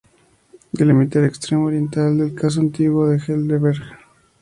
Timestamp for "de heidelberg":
3.09-3.83